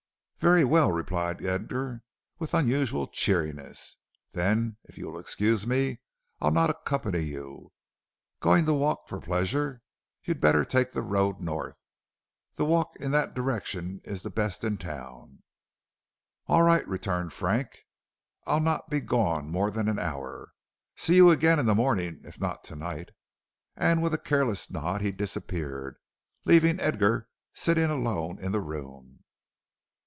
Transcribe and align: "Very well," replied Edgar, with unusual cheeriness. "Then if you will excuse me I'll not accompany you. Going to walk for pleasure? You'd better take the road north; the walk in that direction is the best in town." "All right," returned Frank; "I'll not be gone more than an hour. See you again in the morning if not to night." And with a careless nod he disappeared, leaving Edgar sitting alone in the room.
"Very 0.43 0.63
well," 0.65 0.91
replied 0.91 1.45
Edgar, 1.45 2.01
with 2.39 2.55
unusual 2.55 3.05
cheeriness. 3.05 3.97
"Then 4.31 4.77
if 4.85 4.97
you 4.97 5.05
will 5.05 5.19
excuse 5.19 5.67
me 5.67 5.99
I'll 6.39 6.49
not 6.49 6.71
accompany 6.71 7.19
you. 7.19 7.71
Going 8.39 8.65
to 8.65 8.73
walk 8.73 9.07
for 9.07 9.21
pleasure? 9.21 9.83
You'd 10.23 10.41
better 10.41 10.65
take 10.65 10.93
the 10.93 11.03
road 11.03 11.41
north; 11.41 11.83
the 12.55 12.65
walk 12.65 12.95
in 12.95 13.11
that 13.11 13.35
direction 13.35 14.01
is 14.03 14.23
the 14.23 14.31
best 14.31 14.63
in 14.63 14.79
town." 14.79 15.43
"All 16.47 16.63
right," 16.63 16.87
returned 16.87 17.33
Frank; 17.33 17.77
"I'll 18.47 18.59
not 18.61 18.87
be 18.89 18.99
gone 18.99 19.47
more 19.47 19.69
than 19.69 19.87
an 19.87 19.99
hour. 19.99 20.53
See 20.95 21.17
you 21.17 21.29
again 21.29 21.59
in 21.59 21.67
the 21.67 21.75
morning 21.75 22.19
if 22.23 22.39
not 22.41 22.63
to 22.63 22.75
night." 22.75 23.11
And 23.75 24.01
with 24.01 24.15
a 24.15 24.17
careless 24.17 24.71
nod 24.71 25.01
he 25.01 25.11
disappeared, 25.11 25.97
leaving 26.45 26.79
Edgar 26.79 27.27
sitting 27.53 27.91
alone 27.91 28.39
in 28.39 28.51
the 28.51 28.59
room. 28.61 29.19